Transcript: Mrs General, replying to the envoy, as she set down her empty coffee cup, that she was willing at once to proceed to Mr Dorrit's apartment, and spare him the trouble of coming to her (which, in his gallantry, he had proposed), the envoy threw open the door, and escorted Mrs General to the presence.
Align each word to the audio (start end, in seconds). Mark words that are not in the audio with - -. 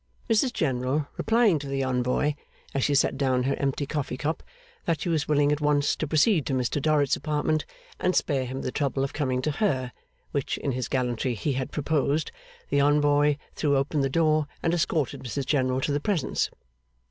Mrs 0.27 0.51
General, 0.51 1.07
replying 1.15 1.59
to 1.59 1.67
the 1.67 1.83
envoy, 1.83 2.33
as 2.73 2.83
she 2.83 2.95
set 2.95 3.19
down 3.19 3.43
her 3.43 3.55
empty 3.57 3.85
coffee 3.85 4.17
cup, 4.17 4.41
that 4.85 4.99
she 4.99 5.09
was 5.09 5.27
willing 5.27 5.51
at 5.51 5.61
once 5.61 5.95
to 5.97 6.07
proceed 6.07 6.43
to 6.47 6.55
Mr 6.55 6.81
Dorrit's 6.81 7.15
apartment, 7.15 7.67
and 7.99 8.15
spare 8.15 8.45
him 8.47 8.63
the 8.63 8.71
trouble 8.71 9.03
of 9.03 9.13
coming 9.13 9.43
to 9.43 9.51
her 9.51 9.91
(which, 10.31 10.57
in 10.57 10.71
his 10.71 10.87
gallantry, 10.87 11.35
he 11.35 11.53
had 11.53 11.71
proposed), 11.71 12.31
the 12.71 12.79
envoy 12.79 13.35
threw 13.53 13.77
open 13.77 14.01
the 14.01 14.09
door, 14.09 14.47
and 14.63 14.73
escorted 14.73 15.21
Mrs 15.21 15.45
General 15.45 15.79
to 15.81 15.91
the 15.91 15.99
presence. 15.99 16.49